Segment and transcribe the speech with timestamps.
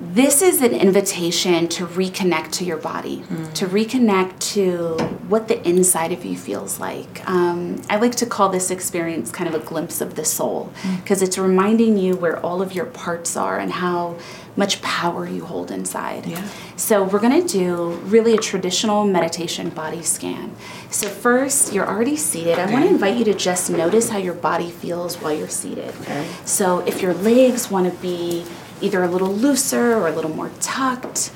[0.00, 3.54] this is an invitation to reconnect to your body, mm.
[3.54, 4.96] to reconnect to
[5.28, 7.28] what the inside of you feels like.
[7.28, 11.20] Um, I like to call this experience kind of a glimpse of the soul because
[11.20, 11.26] mm.
[11.26, 14.18] it's reminding you where all of your parts are and how
[14.56, 16.26] much power you hold inside.
[16.26, 16.48] Yeah.
[16.76, 20.54] So, we're going to do really a traditional meditation body scan.
[20.90, 22.58] So, first, you're already seated.
[22.58, 25.92] I want to invite you to just notice how your body feels while you're seated.
[26.02, 26.28] Okay.
[26.44, 28.44] So, if your legs want to be
[28.84, 31.32] either a little looser or a little more tucked.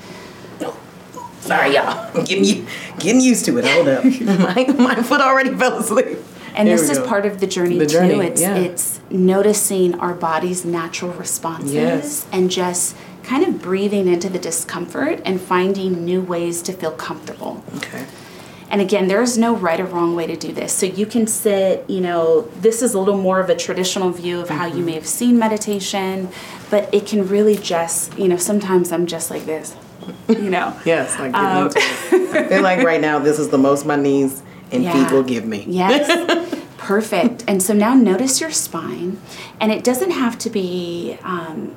[1.41, 2.13] Sorry, y'all.
[2.25, 2.67] Getting you
[2.99, 3.65] getting used to it.
[3.65, 4.03] Hold up.
[4.21, 6.19] my, my foot already fell asleep.
[6.53, 7.07] And there this is go.
[7.07, 8.21] part of the journey, the journey too.
[8.21, 8.55] It's yeah.
[8.55, 12.27] it's noticing our body's natural responses yes.
[12.31, 17.63] and just kind of breathing into the discomfort and finding new ways to feel comfortable.
[17.77, 18.05] Okay.
[18.69, 20.71] And again, there's no right or wrong way to do this.
[20.73, 24.39] So you can sit, you know, this is a little more of a traditional view
[24.39, 24.57] of mm-hmm.
[24.57, 24.85] how you mm-hmm.
[24.85, 26.29] may have seen meditation,
[26.69, 29.75] but it can really just, you know, sometimes I'm just like this,
[30.27, 30.79] you know.
[30.85, 31.69] yes, like um,
[32.61, 35.65] like right now this is the most my knees and yeah, feet will give me.
[35.67, 36.55] Yes.
[36.77, 37.43] Perfect.
[37.47, 39.19] And so now notice your spine,
[39.59, 41.75] and it doesn't have to be um,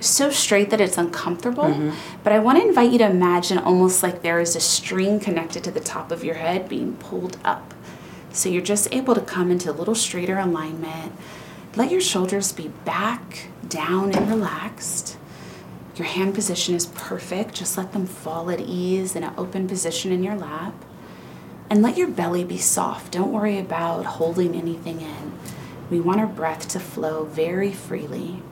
[0.00, 1.64] so straight that it's uncomfortable.
[1.64, 1.90] Mm-hmm.
[2.22, 5.64] But I want to invite you to imagine almost like there is a string connected
[5.64, 7.74] to the top of your head being pulled up.
[8.32, 11.12] So you're just able to come into a little straighter alignment.
[11.74, 15.16] Let your shoulders be back, down, and relaxed.
[15.96, 17.54] Your hand position is perfect.
[17.54, 20.74] Just let them fall at ease in an open position in your lap.
[21.70, 23.12] And let your belly be soft.
[23.12, 25.32] Don't worry about holding anything in.
[25.90, 28.42] We want our breath to flow very freely.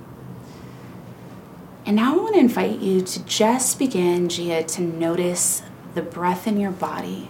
[1.86, 5.62] And now I want to invite you to just begin, Gia, to notice
[5.94, 7.28] the breath in your body.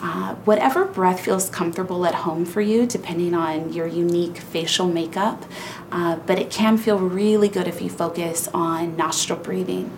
[0.00, 5.44] Uh, whatever breath feels comfortable at home for you, depending on your unique facial makeup,
[5.90, 9.90] uh, but it can feel really good if you focus on nostril breathing.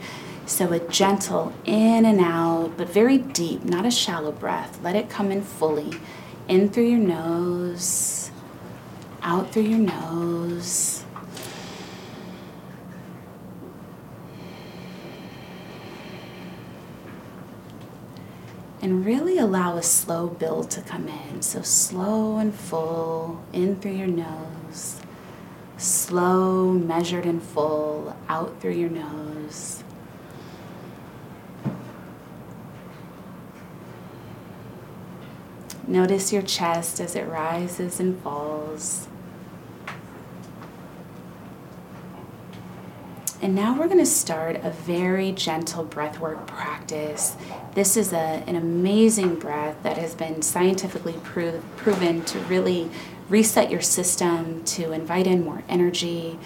[0.47, 4.81] So, a gentle in and out, but very deep, not a shallow breath.
[4.83, 5.93] Let it come in fully.
[6.49, 8.31] In through your nose,
[9.23, 11.05] out through your nose.
[18.83, 21.43] And really allow a slow build to come in.
[21.43, 25.01] So slow and full in through your nose,
[25.77, 29.85] slow, measured, and full out through your nose.
[35.87, 39.09] Notice your chest as it rises and falls.
[43.43, 47.37] And now we're going to start a very gentle breathwork practice.
[47.75, 52.91] This is a, an amazing breath that has been scientifically prove, proven to really
[53.31, 56.39] reset your system, to invite in more energy,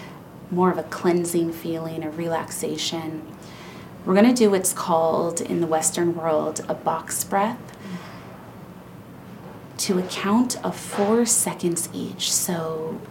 [0.49, 3.27] more of a cleansing feeling, a relaxation.
[4.05, 7.59] We're going to do what's called in the Western world a box breath
[9.79, 12.31] to a count of four seconds each.
[12.31, 13.01] So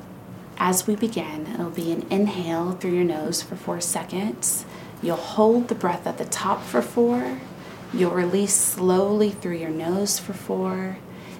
[0.58, 4.64] as we begin, it'll be an inhale through your nose for four seconds.
[5.02, 7.40] You'll hold the breath at the top for four.
[7.92, 10.98] You'll release slowly through your nose for four.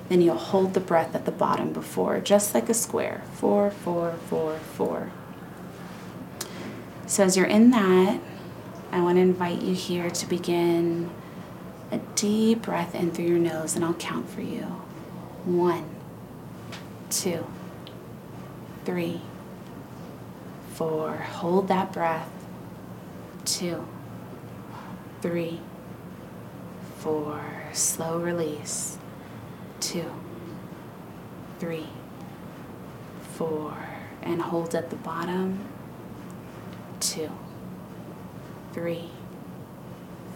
[0.09, 3.23] Then you'll hold the breath at the bottom before, just like a square.
[3.35, 5.11] Four, four, four, four.
[7.07, 8.21] So as you're in that,
[8.93, 11.11] I want to invite you here to begin
[11.91, 14.65] a deep breath in through your nose, and I'll count for you.
[15.45, 15.89] One,
[17.11, 17.47] two
[18.85, 19.21] three,
[20.75, 21.13] four.
[21.17, 22.31] Hold that breath.
[23.45, 23.87] Two,
[25.23, 25.61] three,
[26.99, 27.41] four.
[27.73, 28.99] Slow release.
[29.81, 30.11] Two,
[31.59, 31.89] three,
[33.35, 33.75] four.
[34.23, 35.61] And hold at the bottom.
[37.01, 37.31] Two,
[38.73, 39.11] three,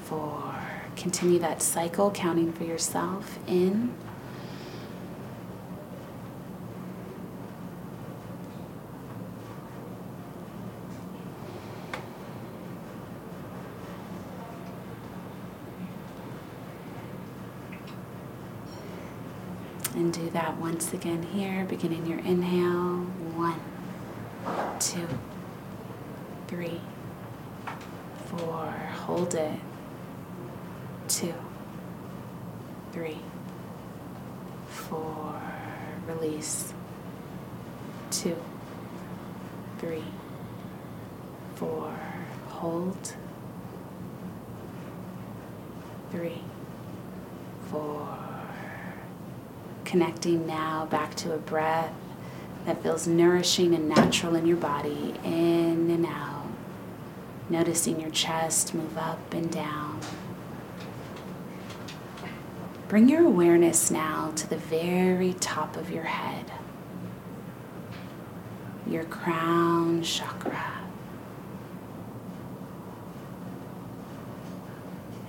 [0.05, 0.55] four.
[0.97, 3.39] Continue that cycle, counting for yourself.
[3.47, 3.95] In
[19.99, 22.99] And do that once again here, beginning your inhale.
[23.35, 23.61] One,
[24.79, 25.09] two,
[26.47, 26.81] three,
[28.27, 28.67] four.
[29.07, 29.59] Hold it.
[31.09, 31.35] Two,
[32.93, 33.19] three,
[34.69, 35.43] four.
[36.07, 36.73] Release.
[38.13, 38.37] Two,
[39.81, 40.05] three,
[41.57, 41.93] four.
[42.51, 43.17] Hold.
[46.13, 46.41] Three,
[47.69, 48.28] four
[49.89, 51.95] connecting now back to a breath
[52.67, 56.45] that feels nourishing and natural in your body, in and out.
[57.49, 59.99] Noticing your chest move up and down.
[62.89, 66.53] Bring your awareness now to the very top of your head,
[68.87, 70.83] your crown chakra.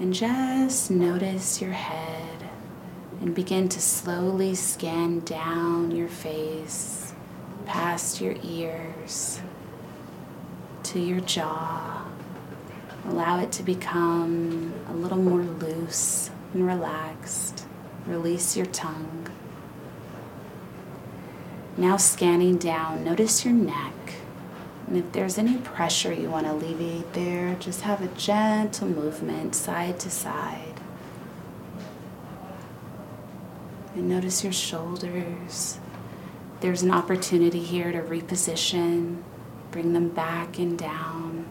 [0.02, 2.29] And just notice your head
[3.22, 7.14] and begin to slowly scan down your face,
[7.66, 9.42] past your ears,
[10.84, 12.06] to your jaw.
[13.06, 17.66] Allow it to become a little more loose and relaxed.
[18.06, 19.28] Release your tongue.
[21.78, 23.94] Now, scanning down, notice your neck.
[24.88, 29.56] And if there's any pressure you want to alleviate there, just have a gentle movement
[29.56, 30.69] side to side.
[33.96, 35.80] And notice your shoulders.
[36.62, 39.24] There's an opportunity here to reposition,
[39.72, 41.48] bring them back and down.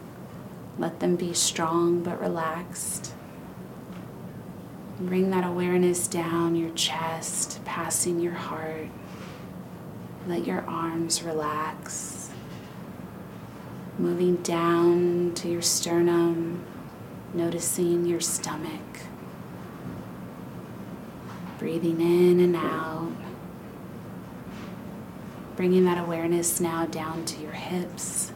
[0.77, 3.13] Let them be strong but relaxed.
[4.99, 8.89] Bring that awareness down your chest, passing your heart.
[10.27, 12.29] Let your arms relax.
[13.97, 16.63] Moving down to your sternum,
[17.33, 18.99] noticing your stomach.
[21.69, 23.11] Breathing in and out.
[25.55, 28.31] Bringing that awareness now down to your hips.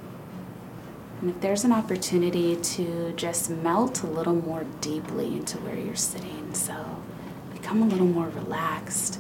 [1.20, 5.96] And if there's an opportunity to just melt a little more deeply into where you're
[5.96, 7.02] sitting, so
[7.52, 9.20] become a little more relaxed.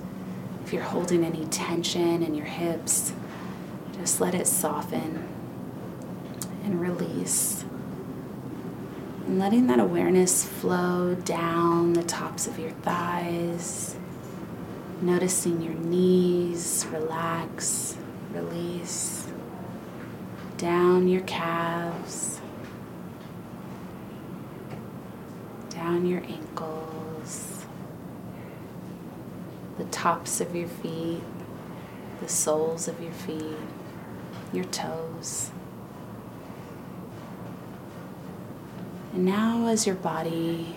[0.63, 3.13] If you're holding any tension in your hips,
[3.93, 5.27] just let it soften
[6.63, 7.65] and release.
[9.25, 13.95] And letting that awareness flow down the tops of your thighs,
[15.05, 17.97] noticing your knees relax,
[18.31, 19.27] release.
[20.57, 22.39] Down your calves,
[25.69, 27.65] down your ankles,
[29.77, 31.23] the tops of your feet,
[32.21, 33.57] the soles of your feet,
[34.53, 35.51] your toes.
[39.13, 40.75] And now, as your body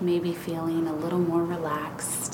[0.00, 2.27] may be feeling a little more relaxed,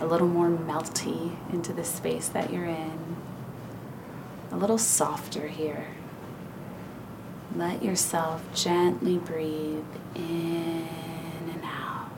[0.00, 3.16] a little more melty into the space that you're in,
[4.50, 5.88] a little softer here.
[7.54, 10.88] Let yourself gently breathe in
[11.52, 12.10] and out.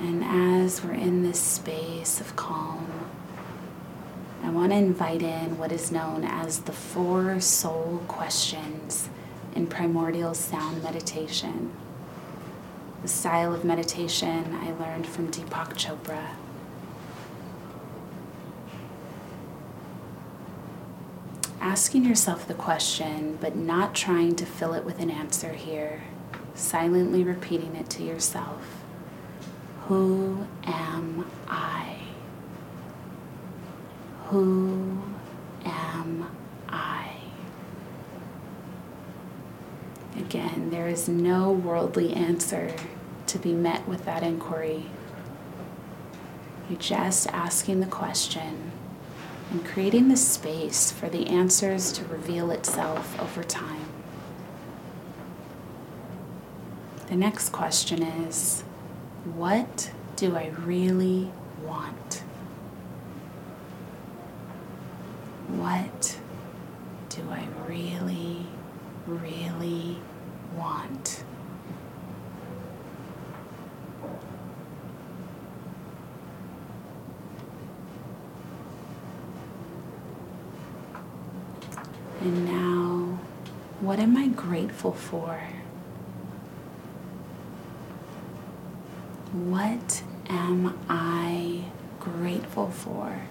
[0.00, 3.08] And as we're in this space of calm,
[4.42, 9.08] I want to invite in what is known as the four soul questions
[9.54, 11.72] in primordial sound meditation
[13.02, 16.36] the style of meditation I learned from Deepak Chopra.
[21.60, 26.04] Asking yourself the question, but not trying to fill it with an answer here,
[26.54, 28.62] silently repeating it to yourself
[29.88, 31.41] Who am I?
[34.32, 34.98] Who
[35.62, 36.26] am
[36.66, 37.16] I?
[40.16, 42.74] Again, there is no worldly answer
[43.26, 44.86] to be met with that inquiry.
[46.70, 48.72] You're just asking the question
[49.50, 53.84] and creating the space for the answers to reveal itself over time.
[57.08, 58.64] The next question is
[59.34, 61.30] what do I really
[61.62, 62.21] want?
[65.58, 66.18] What
[67.08, 68.46] do I really,
[69.06, 69.98] really
[70.56, 71.24] want?
[82.20, 83.18] And now,
[83.80, 85.40] what am I grateful for?
[89.32, 91.64] What am I
[92.00, 93.22] grateful for?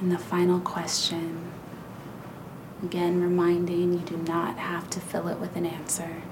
[0.00, 1.50] And the final question,
[2.82, 6.22] again, reminding you do not have to fill it with an answer.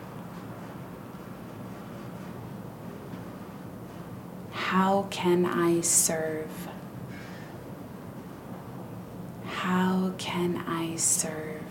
[4.51, 6.69] How can I serve?
[9.47, 11.63] How can I serve?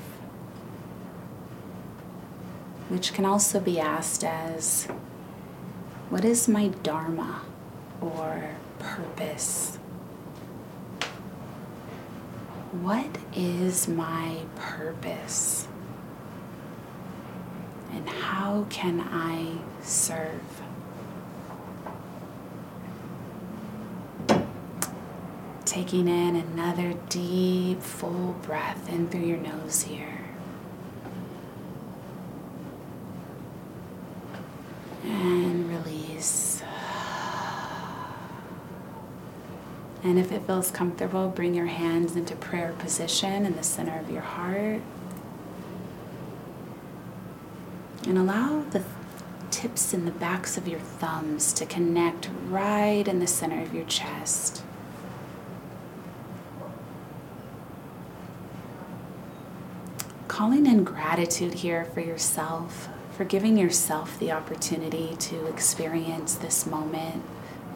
[2.90, 4.86] Which can also be asked as
[6.10, 7.42] what is my dharma
[8.02, 9.78] or purpose?
[12.82, 15.68] What is my purpose?
[17.92, 20.42] And how can I serve?
[25.66, 30.22] Taking in another deep, full breath in through your nose here.
[35.04, 36.64] And release.
[40.04, 44.12] And if it feels comfortable, bring your hands into prayer position in the center of
[44.12, 44.82] your heart.
[48.06, 48.84] And allow the
[49.50, 53.86] tips and the backs of your thumbs to connect right in the center of your
[53.86, 54.62] chest.
[60.28, 67.24] Calling in gratitude here for yourself, for giving yourself the opportunity to experience this moment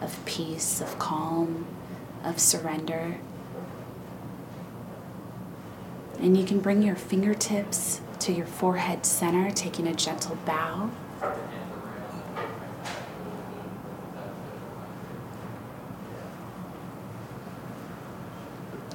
[0.01, 1.65] of peace, of calm,
[2.23, 3.19] of surrender.
[6.19, 10.89] And you can bring your fingertips to your forehead center, taking a gentle bow.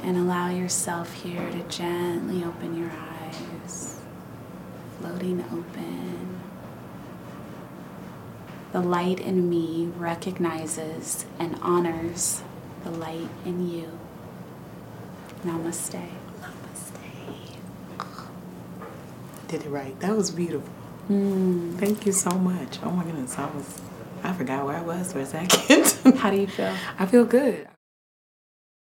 [0.02, 4.00] And allow yourself here to gently open your eyes,
[4.99, 6.41] floating open.
[8.73, 12.43] The light in me recognizes and honors
[12.85, 13.99] the light in you.
[15.45, 16.09] Namaste.
[16.41, 17.57] Namaste.
[19.49, 19.99] Did it right.
[20.01, 20.69] That was beautiful.
[21.11, 21.79] Mm.
[21.79, 22.79] Thank you so much.
[22.83, 23.81] Oh my goodness, I was
[24.23, 26.17] I forgot where I was for a second.
[26.17, 26.75] How do you feel?
[26.99, 27.69] I feel good.